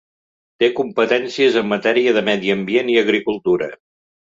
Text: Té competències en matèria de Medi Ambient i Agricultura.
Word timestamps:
Té 0.63 0.69
competències 0.79 1.59
en 1.63 1.71
matèria 1.75 2.17
de 2.19 2.27
Medi 2.33 2.53
Ambient 2.59 2.95
i 2.97 3.01
Agricultura. 3.07 3.75